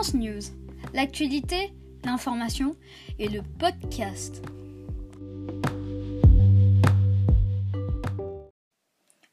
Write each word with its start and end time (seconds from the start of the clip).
France 0.00 0.14
News, 0.14 0.40
l'actualité, 0.94 1.74
l'information 2.06 2.74
et 3.18 3.28
le 3.28 3.42
podcast. 3.42 4.40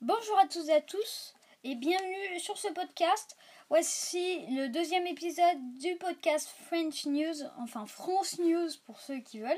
Bonjour 0.01 0.38
à 0.38 0.47
tous 0.49 0.67
et 0.67 0.74
à 0.74 0.81
tous 0.81 1.33
et 1.63 1.76
bienvenue 1.76 2.40
sur 2.40 2.58
ce 2.58 2.67
podcast. 2.74 3.38
Voici 3.69 4.40
le 4.49 4.67
deuxième 4.67 5.08
épisode 5.08 5.78
du 5.79 5.96
podcast 5.96 6.53
French 6.65 7.06
News, 7.06 7.47
enfin 7.60 7.86
France 7.86 8.38
News 8.38 8.68
pour 8.86 8.99
ceux 8.99 9.20
qui 9.20 9.40
veulent. 9.40 9.56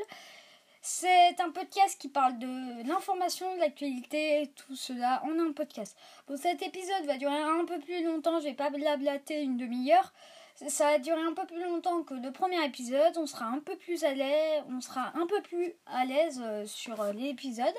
C'est 0.84 1.42
un 1.42 1.50
podcast 1.50 2.00
qui 2.00 2.10
parle 2.10 2.38
de 2.38 2.88
l'information, 2.88 3.56
de 3.56 3.62
l'actualité, 3.62 4.54
tout 4.56 4.76
cela 4.76 5.24
en 5.26 5.40
un 5.40 5.54
podcast. 5.54 5.98
Bon, 6.28 6.38
cet 6.38 6.62
épisode 6.62 7.06
va 7.08 7.18
durer 7.18 7.42
un 7.42 7.66
peu 7.66 7.80
plus 7.80 8.04
longtemps, 8.04 8.40
je 8.40 8.46
vais 8.46 8.54
pas 8.54 8.70
blablater 8.70 9.42
une 9.42 9.58
demi-heure. 9.58 10.14
Ça 10.68 10.92
va 10.92 11.00
durer 11.00 11.22
un 11.22 11.34
peu 11.34 11.46
plus 11.46 11.64
longtemps 11.64 12.04
que 12.04 12.14
le 12.14 12.32
premier 12.34 12.64
épisode, 12.66 13.18
on 13.18 13.26
sera 13.26 13.46
un 13.46 13.60
peu 13.60 13.78
plus 13.78 14.04
à 14.04 14.14
l'aise, 14.14 14.64
on 14.68 14.82
sera 14.82 15.18
un 15.18 15.26
peu 15.26 15.42
plus 15.42 15.74
à 15.86 16.04
l'aise 16.04 16.42
euh, 16.44 16.66
sur 16.66 17.00
euh, 17.00 17.14
l'épisode. 17.14 17.74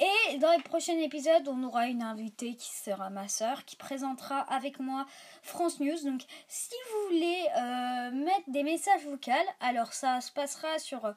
Et 0.00 0.38
dans 0.38 0.50
les 0.50 0.62
prochains 0.62 0.98
épisodes, 0.98 1.46
on 1.46 1.62
aura 1.62 1.86
une 1.86 2.02
invitée 2.02 2.56
qui 2.56 2.70
sera 2.70 3.10
ma 3.10 3.28
soeur, 3.28 3.64
qui 3.64 3.76
présentera 3.76 4.40
avec 4.40 4.80
moi 4.80 5.06
France 5.42 5.78
News. 5.78 6.02
Donc, 6.04 6.22
si 6.48 6.74
vous 6.90 7.14
voulez 7.14 7.46
euh, 7.56 8.10
mettre 8.10 8.48
des 8.48 8.64
messages 8.64 9.04
vocaux, 9.04 9.30
alors 9.60 9.92
ça 9.92 10.20
se 10.20 10.32
passera 10.32 10.80
sur 10.80 11.14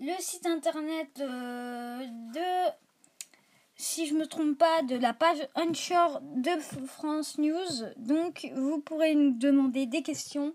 le 0.00 0.14
site 0.18 0.46
internet 0.46 1.08
de, 1.18 2.42
si 4.04 4.10
je 4.10 4.14
me 4.16 4.26
trompe 4.26 4.58
pas, 4.58 4.82
de 4.82 4.96
la 4.96 5.14
page 5.14 5.48
Onshore 5.54 6.20
de 6.20 6.50
France 6.86 7.38
News. 7.38 7.86
Donc, 7.96 8.46
vous 8.54 8.78
pourrez 8.80 9.14
nous 9.14 9.32
demander 9.32 9.86
des 9.86 10.02
questions 10.02 10.52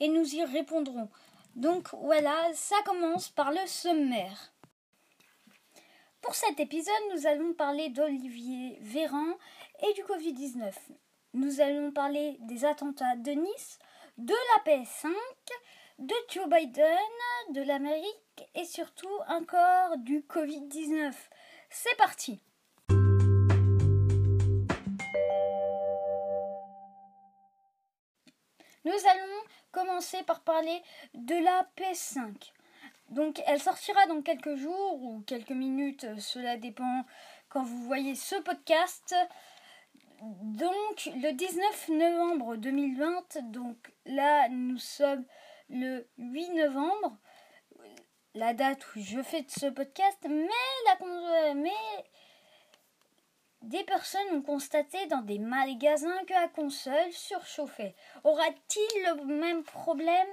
et 0.00 0.08
nous 0.08 0.34
y 0.34 0.44
répondrons. 0.44 1.08
Donc 1.54 1.88
voilà, 2.02 2.36
ça 2.52 2.76
commence 2.84 3.30
par 3.30 3.52
le 3.52 3.66
sommaire. 3.66 4.52
Pour 6.20 6.34
cet 6.34 6.60
épisode, 6.60 6.92
nous 7.14 7.26
allons 7.26 7.54
parler 7.54 7.88
d'Olivier 7.88 8.76
Véran 8.82 9.38
et 9.82 9.94
du 9.94 10.02
Covid-19. 10.02 10.74
Nous 11.32 11.62
allons 11.62 11.92
parler 11.92 12.36
des 12.40 12.66
attentats 12.66 13.16
de 13.16 13.30
Nice, 13.30 13.78
de 14.18 14.34
la 14.34 14.72
PS5, 14.72 15.08
de 16.00 16.14
Joe 16.28 16.48
Biden, 16.50 16.84
de 17.54 17.62
l'Amérique 17.62 18.44
et 18.54 18.66
surtout 18.66 19.08
encore 19.28 19.96
du 19.96 20.20
Covid-19. 20.20 21.14
C'est 21.70 21.96
parti 21.96 22.40
Nous 28.84 28.92
allons 28.92 29.42
commencer 29.72 30.22
par 30.22 30.40
parler 30.40 30.82
de 31.14 31.34
la 31.34 31.66
PS5. 31.76 32.52
Donc 33.10 33.42
elle 33.46 33.60
sortira 33.60 34.06
dans 34.06 34.22
quelques 34.22 34.54
jours 34.56 35.02
ou 35.02 35.22
quelques 35.26 35.50
minutes, 35.50 36.06
cela 36.18 36.56
dépend 36.56 37.04
quand 37.48 37.64
vous 37.64 37.82
voyez 37.84 38.14
ce 38.14 38.36
podcast. 38.36 39.14
Donc 40.22 41.06
le 41.06 41.32
19 41.32 41.88
novembre 41.88 42.56
2020, 42.56 43.38
donc 43.50 43.76
là 44.06 44.48
nous 44.48 44.78
sommes 44.78 45.24
le 45.70 46.06
8 46.18 46.50
novembre, 46.50 47.16
la 48.34 48.54
date 48.54 48.84
où 48.94 49.00
je 49.00 49.22
fais 49.22 49.44
ce 49.48 49.66
podcast, 49.66 50.18
mais, 50.28 50.46
la, 50.86 50.96
des 53.62 53.84
personnes 53.84 54.32
ont 54.32 54.42
constaté 54.42 55.06
dans 55.06 55.22
des 55.22 55.38
magasins 55.38 56.24
que 56.26 56.32
la 56.32 56.48
console 56.48 57.12
surchauffait. 57.12 57.94
Aura-t-il 58.24 59.02
le 59.04 59.24
même 59.26 59.62
problème 59.62 60.28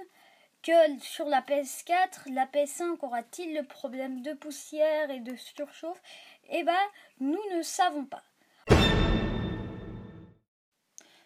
que 0.62 0.72
sur 1.00 1.26
la 1.26 1.40
PS4 1.42 2.32
La 2.32 2.46
PS5 2.46 2.96
aura-t-il 3.02 3.54
le 3.54 3.64
problème 3.64 4.22
de 4.22 4.32
poussière 4.32 5.10
et 5.10 5.20
de 5.20 5.36
surchauffe? 5.36 6.02
Eh 6.50 6.62
bien, 6.64 6.74
nous 7.20 7.40
ne 7.54 7.62
savons 7.62 8.06
pas. 8.06 8.22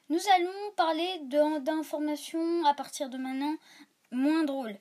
Nous 0.08 0.20
allons 0.36 0.72
parler 0.76 1.20
d'informations 1.62 2.66
à 2.66 2.74
partir 2.74 3.08
de 3.08 3.16
maintenant 3.16 3.54
moins 4.10 4.44
drôle. 4.44 4.76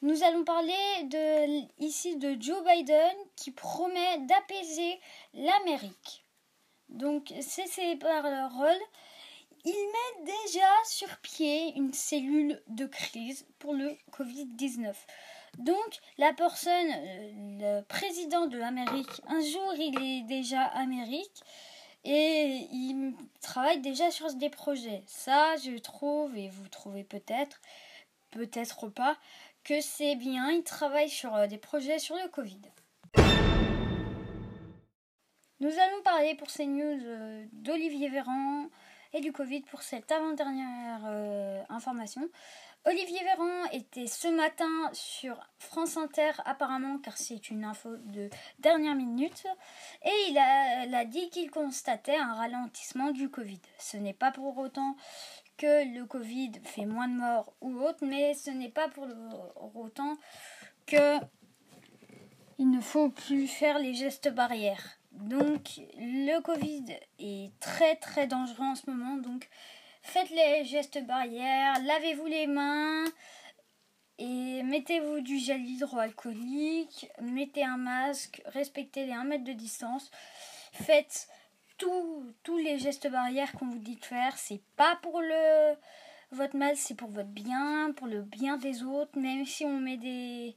Nous 0.00 0.24
allons 0.24 0.42
parler 0.42 0.74
ici 1.78 2.16
de 2.16 2.36
Joe 2.40 2.64
Biden 2.64 3.16
qui 3.36 3.52
promet 3.52 4.18
d'apaiser 4.26 4.98
l'Amérique. 5.34 6.21
Donc, 6.92 7.32
ses 7.40 7.96
paroles. 7.96 8.80
Il 9.64 9.70
met 9.70 10.24
déjà 10.24 10.68
sur 10.84 11.08
pied 11.18 11.72
une 11.76 11.92
cellule 11.92 12.60
de 12.66 12.84
crise 12.86 13.46
pour 13.60 13.74
le 13.74 13.96
Covid-19. 14.10 14.92
Donc, 15.58 16.00
la 16.18 16.32
personne, 16.32 16.90
euh, 16.90 17.78
le 17.78 17.82
président 17.82 18.46
de 18.46 18.58
l'Amérique, 18.58 19.20
un 19.28 19.40
jour 19.40 19.72
il 19.78 20.02
est 20.02 20.22
déjà 20.22 20.62
Amérique 20.64 21.44
et 22.04 22.66
il 22.72 23.14
travaille 23.40 23.80
déjà 23.80 24.10
sur 24.10 24.32
des 24.34 24.50
projets. 24.50 25.04
Ça, 25.06 25.56
je 25.58 25.78
trouve, 25.78 26.36
et 26.36 26.48
vous 26.48 26.66
trouvez 26.68 27.04
peut-être, 27.04 27.60
peut-être 28.32 28.88
pas, 28.88 29.16
que 29.62 29.80
c'est 29.80 30.16
bien, 30.16 30.50
il 30.50 30.64
travaille 30.64 31.10
sur 31.10 31.36
euh, 31.36 31.46
des 31.46 31.58
projets 31.58 32.00
sur 32.00 32.16
le 32.16 32.28
Covid. 32.28 32.60
Nous 35.62 35.78
allons 35.78 36.02
parler 36.02 36.34
pour 36.34 36.50
ces 36.50 36.66
news 36.66 36.98
euh, 37.04 37.46
d'Olivier 37.52 38.08
Véran 38.08 38.66
et 39.12 39.20
du 39.20 39.30
Covid 39.30 39.60
pour 39.60 39.82
cette 39.82 40.10
avant-dernière 40.10 41.02
euh, 41.06 41.62
information. 41.68 42.28
Olivier 42.84 43.20
Véran 43.22 43.66
était 43.70 44.08
ce 44.08 44.26
matin 44.26 44.90
sur 44.92 45.38
France 45.60 45.96
Inter 45.96 46.32
apparemment 46.46 46.98
car 46.98 47.16
c'est 47.16 47.48
une 47.48 47.62
info 47.64 47.96
de 47.96 48.28
dernière 48.58 48.96
minute 48.96 49.46
et 50.04 50.10
il 50.30 50.36
a, 50.36 50.84
il 50.84 50.94
a 50.96 51.04
dit 51.04 51.30
qu'il 51.30 51.48
constatait 51.48 52.16
un 52.16 52.34
ralentissement 52.34 53.12
du 53.12 53.28
Covid. 53.28 53.60
Ce 53.78 53.96
n'est 53.96 54.14
pas 54.14 54.32
pour 54.32 54.58
autant 54.58 54.96
que 55.58 55.94
le 55.96 56.04
Covid 56.06 56.54
fait 56.64 56.86
moins 56.86 57.06
de 57.06 57.14
morts 57.14 57.54
ou 57.60 57.78
autre, 57.82 58.04
mais 58.04 58.34
ce 58.34 58.50
n'est 58.50 58.68
pas 58.68 58.88
pour 58.88 59.06
autant 59.76 60.16
que 60.86 61.18
il 62.58 62.68
ne 62.68 62.80
faut 62.80 63.10
plus 63.10 63.46
faire 63.46 63.78
les 63.78 63.94
gestes 63.94 64.28
barrières. 64.28 64.98
Donc 65.12 65.80
le 65.98 66.40
Covid 66.40 66.84
est 67.18 67.52
très 67.60 67.96
très 67.96 68.26
dangereux 68.26 68.64
en 68.64 68.74
ce 68.74 68.90
moment, 68.90 69.16
donc 69.16 69.48
faites 70.02 70.30
les 70.30 70.64
gestes 70.64 71.04
barrières, 71.06 71.80
lavez-vous 71.84 72.26
les 72.26 72.46
mains 72.46 73.04
et 74.18 74.62
mettez-vous 74.62 75.20
du 75.20 75.38
gel 75.38 75.64
hydroalcoolique, 75.64 77.08
mettez 77.20 77.64
un 77.64 77.76
masque, 77.76 78.42
respectez 78.46 79.06
les 79.06 79.12
1 79.12 79.24
mètre 79.24 79.44
de 79.44 79.52
distance, 79.52 80.10
faites 80.72 81.28
tous 81.78 82.58
les 82.58 82.78
gestes 82.78 83.10
barrières 83.10 83.52
qu'on 83.52 83.68
vous 83.68 83.78
dit 83.78 83.96
de 83.96 84.04
faire, 84.04 84.36
c'est 84.38 84.62
pas 84.76 84.96
pour 85.02 85.20
le 85.20 85.74
votre 86.30 86.56
mal, 86.56 86.76
c'est 86.76 86.94
pour 86.94 87.10
votre 87.10 87.28
bien, 87.28 87.92
pour 87.96 88.06
le 88.06 88.22
bien 88.22 88.56
des 88.56 88.82
autres. 88.82 89.18
Même 89.18 89.44
si 89.44 89.64
on 89.64 89.78
met 89.78 89.98
des 89.98 90.56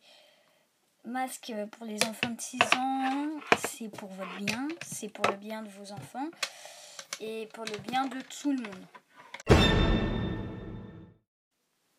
masques 1.06 1.54
pour 1.72 1.86
les 1.86 2.04
enfants 2.04 2.30
de 2.30 2.42
6 2.42 2.60
ans, 2.78 3.30
c'est 3.68 3.90
pour 3.90 4.10
votre 4.10 4.38
bien, 4.42 4.68
c'est 4.86 5.10
pour 5.10 5.26
le 5.28 5.38
bien 5.38 5.62
de 5.62 5.70
vos 5.70 5.92
enfants 5.92 6.30
et 7.20 7.48
pour 7.54 7.66
le 7.66 7.78
bien 7.80 8.08
de 8.08 8.20
tout 8.22 8.52
le 8.52 8.62
monde. 8.62 8.86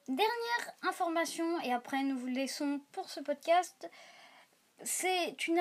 Dernière 0.08 0.74
information, 0.82 1.60
et 1.60 1.72
après 1.72 2.02
nous 2.02 2.18
vous 2.18 2.26
laissons 2.26 2.80
pour 2.92 3.08
ce 3.08 3.20
podcast. 3.20 3.90
C'est 4.84 5.46
une, 5.48 5.58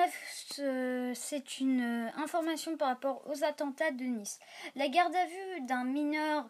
euh, 0.58 1.14
une 1.60 1.80
euh, 1.80 2.10
information 2.16 2.76
par 2.76 2.88
rapport 2.88 3.22
aux 3.28 3.44
attentats 3.44 3.90
de 3.90 4.04
Nice. 4.04 4.38
La 4.74 4.88
garde 4.88 5.14
à 5.16 5.24
vue 5.24 5.60
d'un 5.62 5.84
mineur 5.84 6.48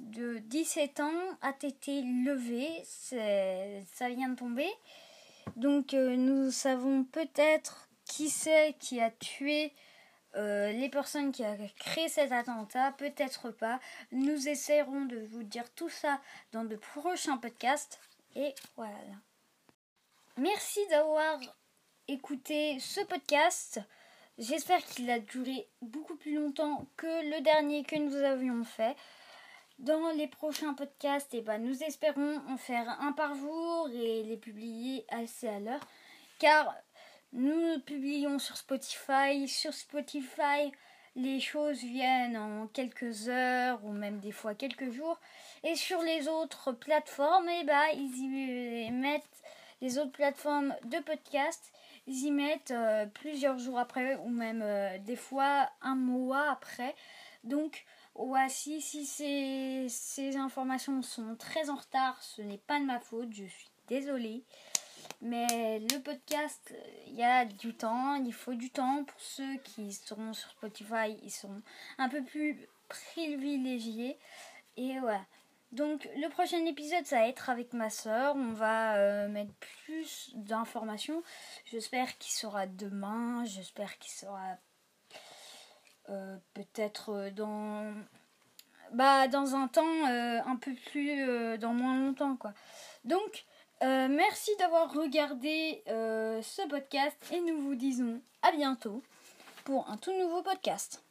de 0.00 0.38
17 0.38 1.00
ans 1.00 1.38
a 1.42 1.52
été 1.62 2.02
levée, 2.02 2.82
ça 2.84 4.08
vient 4.08 4.28
de 4.30 4.36
tomber. 4.36 4.68
Donc 5.56 5.94
euh, 5.94 6.16
nous 6.16 6.50
savons 6.50 7.04
peut-être 7.04 7.88
qui 8.04 8.28
c'est 8.28 8.74
qui 8.78 9.00
a 9.00 9.10
tué 9.10 9.72
les 10.34 10.88
personnes 10.88 11.32
qui 11.32 11.42
ont 11.42 11.58
créé 11.80 12.08
cet 12.08 12.30
attentat, 12.30 12.92
peut-être 12.92 13.50
pas. 13.50 13.80
Nous 14.12 14.48
essaierons 14.48 15.06
de 15.06 15.18
vous 15.32 15.42
dire 15.42 15.68
tout 15.74 15.88
ça 15.88 16.20
dans 16.52 16.64
de 16.64 16.76
prochains 16.76 17.38
podcasts. 17.38 17.98
Et 18.36 18.54
voilà. 18.76 18.94
Merci 20.36 20.78
d'avoir 20.90 21.40
écouter 22.06 22.78
ce 22.78 23.00
podcast. 23.00 23.80
J'espère 24.38 24.84
qu'il 24.84 25.10
a 25.10 25.18
duré 25.18 25.66
beaucoup 25.82 26.14
plus 26.14 26.36
longtemps 26.36 26.86
que 26.96 27.06
le 27.06 27.42
dernier 27.42 27.82
que 27.82 27.96
nous 27.96 28.14
avions 28.14 28.62
fait. 28.62 28.94
Dans 29.78 30.10
les 30.10 30.26
prochains 30.26 30.74
podcasts, 30.74 31.32
et 31.34 31.38
eh 31.38 31.40
ben, 31.40 31.58
nous 31.58 31.84
espérons 31.84 32.40
en 32.48 32.56
faire 32.56 32.88
un 33.00 33.12
par 33.12 33.34
jour 33.36 33.88
et 33.94 34.24
les 34.24 34.36
publier 34.36 35.04
assez 35.08 35.46
à 35.46 35.60
l'heure. 35.60 35.86
Car 36.40 36.74
nous 37.32 37.78
publions 37.80 38.40
sur 38.40 38.56
Spotify. 38.56 39.46
Sur 39.46 39.72
Spotify, 39.72 40.72
les 41.14 41.38
choses 41.38 41.78
viennent 41.78 42.36
en 42.36 42.66
quelques 42.66 43.28
heures 43.28 43.84
ou 43.84 43.92
même 43.92 44.18
des 44.18 44.32
fois 44.32 44.54
quelques 44.54 44.90
jours. 44.90 45.20
Et 45.62 45.76
sur 45.76 46.02
les 46.02 46.26
autres 46.26 46.72
plateformes, 46.72 47.48
et 47.48 47.60
eh 47.62 47.64
ben, 47.64 47.86
ils 47.94 48.86
y 48.86 48.90
mettent 48.90 49.22
les 49.80 49.98
autres 49.98 50.12
plateformes 50.12 50.74
de 50.84 50.98
podcast, 50.98 51.72
ils 52.08 52.26
y 52.26 52.30
mettent 52.32 52.72
euh, 52.72 53.06
plusieurs 53.06 53.58
jours 53.58 53.78
après 53.78 54.16
ou 54.16 54.28
même 54.28 54.62
euh, 54.62 54.98
des 54.98 55.16
fois 55.16 55.68
un 55.82 55.94
mois 55.94 56.50
après. 56.50 56.94
Donc 57.44 57.84
voici 58.26 58.80
si 58.80 59.06
ces, 59.06 60.36
informations 60.36 61.02
sont 61.02 61.36
très 61.36 61.70
en 61.70 61.76
retard, 61.76 62.22
ce 62.22 62.42
n'est 62.42 62.58
pas 62.58 62.80
de 62.80 62.84
ma 62.84 63.00
faute, 63.00 63.32
je 63.32 63.44
suis 63.44 63.70
désolée. 63.86 64.44
Mais 65.20 65.80
le 65.80 65.98
podcast, 65.98 66.74
il 67.06 67.14
y 67.14 67.24
a 67.24 67.44
du 67.44 67.74
temps, 67.74 68.14
il 68.14 68.32
faut 68.32 68.54
du 68.54 68.70
temps 68.70 69.04
pour 69.04 69.20
ceux 69.20 69.56
qui 69.58 69.92
seront 69.92 70.32
sur 70.32 70.50
Spotify, 70.50 71.18
ils 71.22 71.30
seront 71.30 71.62
un 71.98 72.08
peu 72.08 72.22
plus 72.22 72.68
privilégiés. 72.88 74.18
Et 74.76 74.98
voilà. 75.00 75.24
Donc 75.72 76.08
le 76.16 76.28
prochain 76.28 76.64
épisode, 76.64 77.04
ça 77.04 77.20
va 77.20 77.28
être 77.28 77.50
avec 77.50 77.72
ma 77.72 77.90
soeur. 77.90 78.36
On 78.36 78.52
va 78.52 78.96
euh, 78.96 79.28
mettre 79.28 79.52
plus 79.84 80.30
d'informations. 80.34 81.22
J'espère 81.66 82.16
qu'il 82.18 82.32
sera 82.32 82.66
demain. 82.66 83.44
J'espère 83.44 83.98
qu'il 83.98 84.12
sera 84.12 84.56
euh, 86.10 86.36
peut-être 86.54 87.30
dans 87.34 87.92
bah 88.92 89.28
dans 89.28 89.54
un 89.54 89.68
temps 89.68 90.06
euh, 90.08 90.40
un 90.46 90.56
peu 90.56 90.72
plus 90.90 91.58
dans 91.58 91.74
moins 91.74 91.98
longtemps 91.98 92.36
quoi. 92.36 92.52
Donc 93.04 93.44
merci 93.82 94.50
d'avoir 94.58 94.92
regardé 94.92 95.82
ce 95.86 96.68
podcast 96.68 97.16
et 97.32 97.40
nous 97.40 97.60
vous 97.60 97.74
disons 97.74 98.20
à 98.42 98.52
bientôt 98.52 99.02
pour 99.64 99.88
un 99.90 99.96
tout 99.96 100.12
nouveau 100.12 100.42
podcast. 100.42 101.07